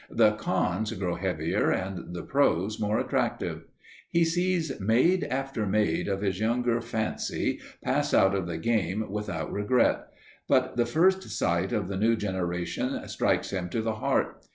[0.09, 3.65] The "cons" grow heavier, and the "pros" more attractive.
[4.09, 9.51] He sees maid after maid of his younger fancy pass out of the game without
[9.53, 10.07] regret,
[10.47, 14.43] but the first sight of the new generation strikes him to the heart.